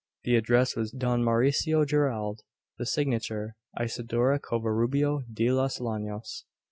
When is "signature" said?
2.87-3.55